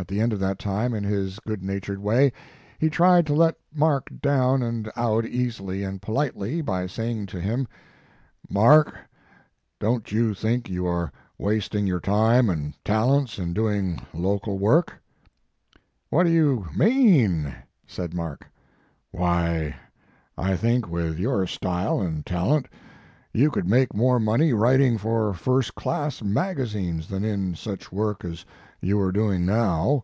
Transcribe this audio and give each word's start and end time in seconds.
At 0.00 0.06
the 0.06 0.20
end 0.20 0.32
of 0.32 0.38
that 0.38 0.60
time, 0.60 0.94
in 0.94 1.02
his 1.02 1.40
good 1.40 1.60
natured 1.62 1.98
way, 1.98 2.32
he 2.78 2.88
tried 2.88 3.26
to 3.26 3.34
let 3.34 3.56
Mark 3.74 4.08
down 4.22 4.62
and 4.62 4.88
out 4.94 5.26
easily 5.26 5.82
and 5.82 6.00
politely, 6.00 6.60
by 6.62 6.86
saying 6.86 7.26
to 7.26 7.40
him, 7.40 7.66
"Mark, 8.48 8.96
don 9.80 10.00
t 10.02 10.14
you 10.14 10.34
think 10.34 10.70
you 10.70 10.86
are 10.86 11.10
wasting 11.36 11.84
your 11.86 11.98
time 11.98 12.48
and 12.48 12.72
talents 12.84 13.40
in 13.40 13.52
doing 13.52 13.98
local 14.14 14.56
work?" 14.60 15.02
"V/hat 16.12 16.26
do 16.26 16.30
you 16.30 16.66
mean?" 16.76 17.52
said 17.84 18.14
Mark. 18.14 18.46
"Why, 19.10 19.74
I 20.38 20.54
think 20.56 20.88
with 20.88 21.18
your 21.18 21.44
style 21.48 22.00
and 22.00 22.24
talent 22.24 22.68
you 23.34 23.50
could 23.50 23.68
make 23.68 23.92
more 23.94 24.18
money 24.20 24.52
writing 24.54 24.96
for 24.96 25.34
first 25.34 25.74
class 25.74 26.22
magazines 26.22 27.08
than 27.08 27.24
in 27.24 27.54
such 27.54 27.92
work 27.92 28.24
as 28.24 28.44
you 28.80 28.98
are 28.98 29.12
doing 29.12 29.44
now." 29.44 30.02